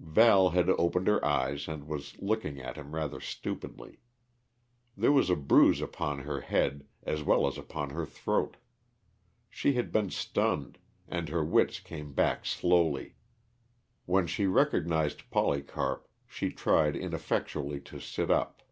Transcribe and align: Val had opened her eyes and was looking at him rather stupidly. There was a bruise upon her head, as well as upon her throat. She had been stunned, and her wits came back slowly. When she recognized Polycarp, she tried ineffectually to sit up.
Val 0.00 0.50
had 0.50 0.68
opened 0.70 1.06
her 1.06 1.24
eyes 1.24 1.68
and 1.68 1.86
was 1.86 2.18
looking 2.20 2.60
at 2.60 2.74
him 2.74 2.96
rather 2.96 3.20
stupidly. 3.20 4.00
There 4.96 5.12
was 5.12 5.30
a 5.30 5.36
bruise 5.36 5.80
upon 5.80 6.18
her 6.22 6.40
head, 6.40 6.84
as 7.04 7.22
well 7.22 7.46
as 7.46 7.56
upon 7.56 7.90
her 7.90 8.04
throat. 8.04 8.56
She 9.48 9.74
had 9.74 9.92
been 9.92 10.10
stunned, 10.10 10.78
and 11.06 11.28
her 11.28 11.44
wits 11.44 11.78
came 11.78 12.12
back 12.12 12.44
slowly. 12.44 13.14
When 14.04 14.26
she 14.26 14.48
recognized 14.48 15.30
Polycarp, 15.30 16.08
she 16.26 16.50
tried 16.50 16.96
ineffectually 16.96 17.80
to 17.82 18.00
sit 18.00 18.32
up. 18.32 18.62